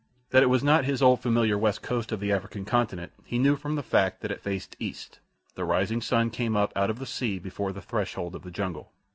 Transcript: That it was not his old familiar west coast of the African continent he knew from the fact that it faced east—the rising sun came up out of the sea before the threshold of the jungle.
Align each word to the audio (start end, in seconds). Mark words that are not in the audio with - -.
That 0.31 0.41
it 0.41 0.47
was 0.47 0.63
not 0.63 0.85
his 0.85 1.03
old 1.03 1.19
familiar 1.21 1.59
west 1.59 1.83
coast 1.83 2.11
of 2.11 2.19
the 2.19 2.31
African 2.31 2.65
continent 2.65 3.11
he 3.23 3.37
knew 3.37 3.55
from 3.55 3.75
the 3.75 3.83
fact 3.83 4.21
that 4.21 4.31
it 4.31 4.41
faced 4.41 4.75
east—the 4.79 5.63
rising 5.63 6.01
sun 6.01 6.31
came 6.31 6.55
up 6.57 6.73
out 6.75 6.89
of 6.89 6.97
the 6.97 7.05
sea 7.05 7.37
before 7.37 7.71
the 7.71 7.83
threshold 7.83 8.33
of 8.33 8.41
the 8.41 8.49
jungle. 8.49 8.91